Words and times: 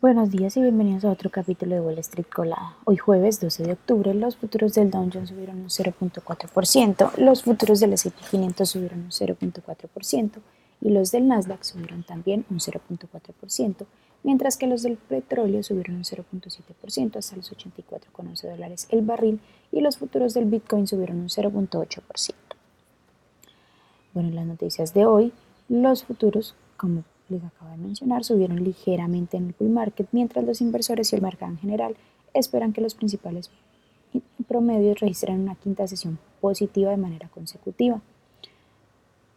Buenos 0.00 0.30
días 0.30 0.56
y 0.56 0.62
bienvenidos 0.62 1.04
a 1.04 1.10
otro 1.10 1.28
capítulo 1.28 1.74
de 1.74 1.80
Wall 1.80 1.98
Street 1.98 2.28
Colada. 2.32 2.76
Hoy 2.84 2.98
jueves 2.98 3.40
12 3.40 3.64
de 3.64 3.72
octubre 3.72 4.14
los 4.14 4.36
futuros 4.36 4.74
del 4.74 4.92
Dow 4.92 5.10
Jones 5.12 5.30
subieron 5.30 5.58
un 5.58 5.68
0.4%, 5.70 7.16
los 7.16 7.42
futuros 7.42 7.80
del 7.80 7.94
S&P 7.94 8.16
500 8.30 8.70
subieron 8.70 9.00
un 9.00 9.10
0.4% 9.10 10.30
y 10.82 10.90
los 10.90 11.10
del 11.10 11.26
Nasdaq 11.26 11.64
subieron 11.64 12.04
también 12.04 12.44
un 12.48 12.60
0.4%, 12.60 13.86
mientras 14.22 14.56
que 14.56 14.68
los 14.68 14.84
del 14.84 14.98
petróleo 14.98 15.64
subieron 15.64 15.96
un 15.96 16.04
0.7% 16.04 17.16
hasta 17.16 17.34
los 17.34 17.50
84,11 17.50 18.50
dólares 18.52 18.86
el 18.90 19.02
barril 19.02 19.40
y 19.72 19.80
los 19.80 19.98
futuros 19.98 20.32
del 20.32 20.44
Bitcoin 20.44 20.86
subieron 20.86 21.18
un 21.18 21.28
0.8%. 21.28 22.34
Bueno, 24.14 24.28
en 24.28 24.36
las 24.36 24.46
noticias 24.46 24.94
de 24.94 25.06
hoy, 25.06 25.32
los 25.68 26.04
futuros, 26.04 26.54
como 26.76 27.02
les 27.28 27.44
acabo 27.44 27.70
de 27.70 27.76
mencionar, 27.76 28.24
subieron 28.24 28.62
ligeramente 28.62 29.36
en 29.36 29.48
el 29.48 29.54
bull 29.58 29.70
market, 29.70 30.08
mientras 30.12 30.44
los 30.44 30.60
inversores 30.60 31.12
y 31.12 31.16
el 31.16 31.22
mercado 31.22 31.52
en 31.52 31.58
general 31.58 31.96
esperan 32.34 32.72
que 32.72 32.80
los 32.80 32.94
principales 32.94 33.50
promedios 34.46 35.00
registren 35.00 35.40
una 35.40 35.54
quinta 35.54 35.86
sesión 35.86 36.18
positiva 36.40 36.90
de 36.90 36.96
manera 36.96 37.28
consecutiva. 37.28 38.00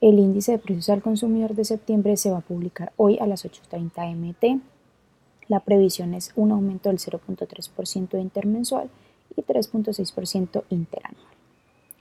El 0.00 0.18
índice 0.18 0.52
de 0.52 0.58
precios 0.58 0.90
al 0.90 1.02
consumidor 1.02 1.54
de 1.54 1.64
septiembre 1.64 2.16
se 2.16 2.30
va 2.30 2.38
a 2.38 2.42
publicar 2.42 2.92
hoy 2.96 3.18
a 3.18 3.26
las 3.26 3.44
8.30 3.44 4.14
MT. 4.14 4.60
La 5.48 5.60
previsión 5.60 6.12
es 6.12 6.32
un 6.36 6.50
aumento 6.52 6.88
del 6.88 6.98
0.3% 6.98 8.20
intermensual 8.20 8.90
y 9.36 9.42
3.6% 9.42 10.64
interanual. 10.70 11.26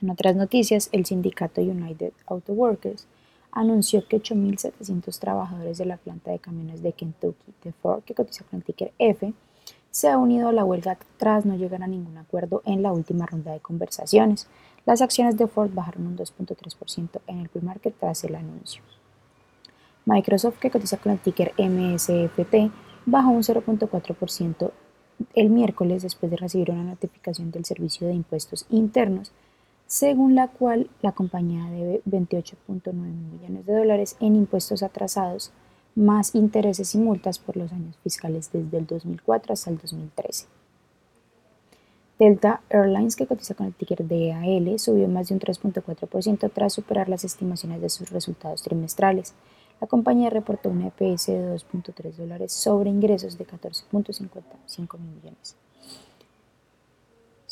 En 0.02 0.10
otras 0.10 0.36
noticias, 0.36 0.90
el 0.92 1.06
sindicato 1.06 1.62
United 1.62 2.12
Auto 2.28 2.54
Workers 2.54 3.08
anunció 3.56 4.08
que 4.08 4.22
8.700 4.22 5.18
trabajadores 5.18 5.78
de 5.80 5.86
la 5.86 5.98
planta 5.98 6.30
de 6.30 6.40
camiones 6.40 6.84
de 6.84 6.94
Kentucky 6.94 7.54
de 7.64 7.72
Ford, 7.72 8.04
que 8.04 8.14
cotiza 8.14 8.44
con 8.44 8.58
el 8.58 8.64
ticker 8.64 8.94
F, 9.00 9.34
se 9.90 10.10
ha 10.10 10.18
unido 10.18 10.50
a 10.50 10.52
la 10.52 10.66
huelga 10.66 10.98
tras 11.18 11.46
no 11.46 11.56
llegar 11.56 11.82
a 11.82 11.88
ningún 11.88 12.18
acuerdo 12.18 12.62
en 12.66 12.84
la 12.84 12.92
última 12.92 13.26
ronda 13.26 13.54
de 13.54 13.62
conversaciones. 13.62 14.48
Las 14.86 15.02
acciones 15.02 15.38
de 15.38 15.48
Ford 15.48 15.72
bajaron 15.74 16.06
un 16.06 16.18
2.3% 16.18 17.22
en 17.28 17.40
el 17.40 17.50
pre-market 17.50 17.96
tras 17.98 18.26
el 18.26 18.36
anuncio. 18.36 18.84
Microsoft, 20.06 20.60
que 20.60 20.70
cotiza 20.70 20.98
con 20.98 21.14
el 21.14 21.20
ticker 21.20 21.54
MSFT, 21.58 22.72
bajó 23.06 23.30
un 23.30 23.42
0.4% 23.42 24.72
el 25.34 25.50
miércoles 25.50 26.04
después 26.04 26.30
de 26.30 26.38
recibir 26.38 26.72
una 26.72 26.84
notificación 26.84 27.52
del 27.52 27.64
Servicio 27.64 28.06
de 28.06 28.14
Impuestos 28.14 28.66
Internos 28.70 29.32
según 29.88 30.36
la 30.36 30.48
cual 30.48 30.90
la 31.02 31.12
compañía 31.12 31.70
debe 31.70 32.02
28.9 32.06 32.94
millones 32.94 33.66
de 33.66 33.74
dólares 33.74 34.18
en 34.20 34.36
impuestos 34.36 34.84
atrasados, 34.84 35.52
más 35.96 36.36
intereses 36.36 36.94
y 36.96 36.98
multas 36.98 37.40
por 37.40 37.56
los 37.56 37.72
años 37.72 37.96
fiscales 38.04 38.52
desde 38.52 38.78
el 38.78 38.86
2004 38.86 39.54
hasta 39.54 39.70
el 39.70 39.78
2013. 39.78 40.48
Delta 42.18 42.62
Airlines, 42.70 43.16
que 43.16 43.28
cotiza 43.28 43.56
con 43.56 43.68
el 43.68 43.74
ticker 43.74 44.08
DAL, 44.08 44.80
subió 44.80 45.08
más 45.08 45.28
de 45.28 45.36
un 45.36 45.42
3.4% 45.42 46.52
tras 46.54 46.74
superar 46.74 47.10
las 47.10 47.26
estimaciones 47.26 47.82
de 47.82 47.90
sus 47.90 48.10
resultados 48.10 48.64
trimestrales. 48.64 49.34
La 49.82 49.88
compañía 49.88 50.30
reportó 50.30 50.70
un 50.70 50.84
EPS 50.84 51.28
de 51.28 51.56
2.3 51.56 52.16
dólares 52.16 52.54
sobre 52.54 52.90
ingresos 52.90 53.38
de 53.38 53.46
14.55 53.46 54.98
millones. 54.98 55.58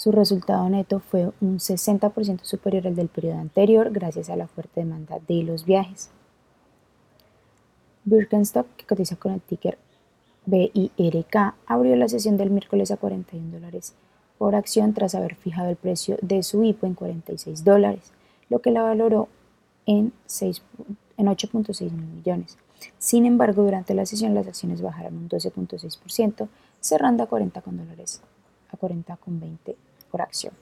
Su 0.03 0.11
resultado 0.11 0.67
neto 0.67 0.99
fue 0.99 1.31
un 1.39 1.59
60% 1.59 2.43
superior 2.43 2.87
al 2.87 2.93
del 2.97 3.07
periodo 3.07 3.39
anterior 3.39 3.89
gracias 3.89 4.29
a 4.29 4.35
la 4.35 4.47
fuerte 4.47 4.81
demanda 4.81 5.19
de 5.29 5.43
los 5.43 5.63
viajes. 5.63 6.09
Birkenstock, 8.03 8.67
que 8.75 8.85
cotiza 8.85 9.15
con 9.15 9.31
el 9.31 9.39
ticker 9.39 9.77
BIRK, 10.45 11.55
abrió 11.65 11.95
la 11.95 12.09
sesión 12.09 12.35
del 12.35 12.49
miércoles 12.49 12.91
a 12.91 12.97
41 12.97 13.49
dólares 13.53 13.93
por 14.37 14.55
acción 14.55 14.93
tras 14.93 15.15
haber 15.15 15.35
fijado 15.35 15.69
el 15.69 15.77
precio 15.77 16.17
de 16.21 16.43
su 16.43 16.65
IPO 16.65 16.85
en 16.85 16.95
46 16.95 17.63
dólares, 17.63 18.11
lo 18.49 18.59
que 18.59 18.71
la 18.71 18.81
valoró 18.81 19.29
en, 19.85 20.11
en 20.41 21.27
8.6 21.27 21.81
mil 21.91 22.07
millones. 22.07 22.57
Sin 22.97 23.25
embargo, 23.25 23.63
durante 23.63 23.93
la 23.93 24.05
sesión 24.05 24.35
las 24.35 24.47
acciones 24.47 24.81
bajaron 24.81 25.15
un 25.15 25.29
12.6%, 25.29 26.49
cerrando 26.81 27.23
a 27.23 27.27
40 27.27 27.63
dólares 27.65 28.21
a 28.69 28.77
40,20 28.77 29.75
por 30.13 30.21
acción. 30.21 30.53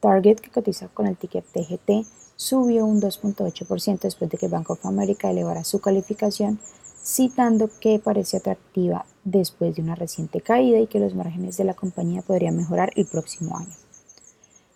Target, 0.00 0.40
que 0.40 0.50
cotiza 0.50 0.88
con 0.88 1.06
el 1.06 1.16
ticket 1.16 1.44
TGT, 1.44 2.04
subió 2.34 2.84
un 2.84 3.00
2.8% 3.00 4.00
después 4.00 4.28
de 4.28 4.38
que 4.38 4.48
Bank 4.48 4.68
of 4.70 4.84
America 4.84 5.30
elevara 5.30 5.62
su 5.62 5.80
calificación, 5.80 6.58
citando 7.02 7.70
que 7.80 8.00
parece 8.00 8.38
atractiva 8.38 9.06
después 9.22 9.76
de 9.76 9.82
una 9.82 9.94
reciente 9.94 10.40
caída 10.40 10.80
y 10.80 10.88
que 10.88 10.98
los 10.98 11.14
márgenes 11.14 11.56
de 11.56 11.62
la 11.64 11.74
compañía 11.74 12.22
podrían 12.22 12.56
mejorar 12.56 12.90
el 12.96 13.06
próximo 13.06 13.56
año. 13.56 13.72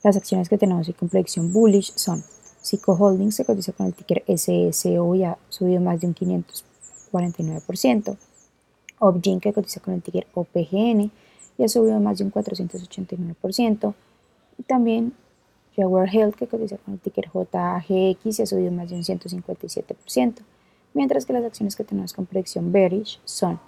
Las 0.04 0.16
acciones 0.16 0.48
que 0.48 0.56
tenemos 0.56 0.86
hoy 0.86 0.94
con 0.94 1.08
predicción 1.08 1.52
bullish 1.52 1.92
son 1.96 2.22
Psycho 2.62 2.92
Holdings, 2.92 3.38
que 3.38 3.44
cotiza 3.44 3.72
con 3.72 3.86
el 3.86 3.94
ticker 3.94 4.22
SSO 4.28 5.16
y 5.16 5.24
ha 5.24 5.36
subido 5.48 5.80
más 5.80 6.00
de 6.00 6.06
un 6.06 6.14
549%, 6.14 8.16
Obgyn, 8.98 9.40
que 9.40 9.52
cotiza 9.52 9.80
con 9.80 9.94
el 9.94 10.02
ticker 10.02 10.26
OPGN, 10.34 11.10
y 11.58 11.64
ha 11.64 11.68
subido 11.68 11.98
más 12.00 12.18
de 12.18 12.24
un 12.24 12.32
489%. 12.32 13.94
Y 14.58 14.62
también 14.62 15.12
Jaguar 15.76 16.08
Health, 16.12 16.34
que 16.34 16.46
cotiza 16.46 16.76
con 16.78 16.94
el 16.94 17.00
ticker 17.00 17.28
JAGX, 17.28 18.38
y 18.38 18.42
ha 18.42 18.46
subido 18.46 18.72
más 18.72 18.90
de 18.90 18.96
un 18.96 19.02
157%. 19.02 20.34
Mientras 20.94 21.26
que 21.26 21.32
las 21.32 21.44
acciones 21.44 21.76
que 21.76 21.84
tenemos 21.84 22.12
con 22.12 22.26
predicción 22.26 22.72
bearish 22.72 23.20
son 23.24 23.60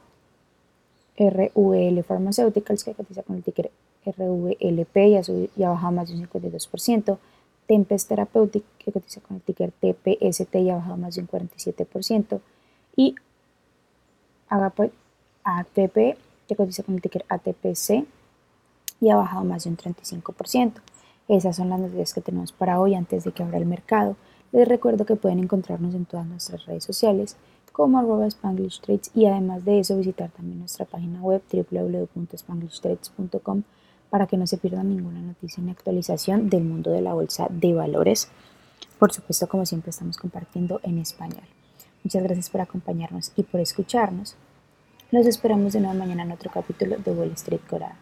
RVL 1.18 2.02
Pharmaceuticals, 2.02 2.84
que 2.84 2.94
cotiza 2.94 3.22
con 3.22 3.36
el 3.36 3.42
ticker 3.42 3.70
RVLP 4.06 4.96
y 4.96 5.16
ha, 5.16 5.22
subido, 5.22 5.48
y 5.56 5.62
ha 5.62 5.70
bajado 5.70 5.92
más 5.92 6.08
de 6.08 6.14
un 6.14 6.28
52%. 6.28 7.18
Tempest 7.66 8.08
Therapeutic, 8.08 8.64
que 8.78 8.90
cotiza 8.90 9.20
con 9.20 9.36
el 9.36 9.42
ticker 9.42 9.70
TPST 9.70 10.54
y 10.56 10.70
ha 10.70 10.76
bajado 10.76 10.96
más 10.96 11.14
de 11.14 11.20
un 11.20 11.28
47%. 11.28 12.40
Y 12.96 13.14
ATP, 15.44 16.16
que 16.48 16.56
cotiza 16.56 16.82
con 16.82 16.94
el 16.94 17.02
ticker 17.02 17.26
ATPC 17.28 18.06
y 19.00 19.10
ha 19.10 19.16
bajado 19.16 19.44
más 19.44 19.64
de 19.64 19.70
un 19.70 19.76
35%. 19.76 20.72
Esas 21.28 21.56
son 21.56 21.70
las 21.70 21.80
noticias 21.80 22.12
que 22.12 22.20
tenemos 22.20 22.52
para 22.52 22.80
hoy 22.80 22.94
antes 22.94 23.24
de 23.24 23.32
que 23.32 23.42
abra 23.42 23.58
el 23.58 23.66
mercado. 23.66 24.16
Les 24.52 24.66
recuerdo 24.66 25.06
que 25.06 25.16
pueden 25.16 25.38
encontrarnos 25.38 25.94
en 25.94 26.04
todas 26.04 26.26
nuestras 26.26 26.66
redes 26.66 26.84
sociales 26.84 27.36
como 27.72 27.98
arroba 27.98 28.26
Spanglish 28.26 28.82
y 29.14 29.26
además 29.26 29.64
de 29.64 29.78
eso 29.78 29.96
visitar 29.96 30.28
también 30.30 30.58
nuestra 30.58 30.86
página 30.86 31.22
web 31.22 31.40
www.spanglishtrades.com 31.52 33.62
para 34.10 34.26
que 34.26 34.36
no 34.36 34.46
se 34.46 34.58
pierdan 34.58 34.90
ninguna 34.90 35.20
noticia 35.20 35.62
ni 35.62 35.70
actualización 35.70 36.50
del 36.50 36.64
mundo 36.64 36.90
de 36.90 37.00
la 37.00 37.14
bolsa 37.14 37.46
de 37.48 37.72
valores. 37.72 38.28
Por 38.98 39.12
supuesto, 39.12 39.48
como 39.48 39.64
siempre, 39.64 39.90
estamos 39.90 40.18
compartiendo 40.18 40.80
en 40.82 40.98
español. 40.98 41.44
Muchas 42.02 42.22
gracias 42.22 42.50
por 42.50 42.60
acompañarnos 42.60 43.32
y 43.36 43.44
por 43.44 43.60
escucharnos. 43.60 44.36
Los 45.12 45.26
esperamos 45.26 45.72
de 45.72 45.80
nuevo 45.80 45.98
mañana 45.98 46.22
en 46.22 46.30
otro 46.30 46.52
capítulo 46.52 46.96
de 46.96 47.10
Wall 47.10 47.32
Street 47.32 47.62
Coral. 47.68 47.94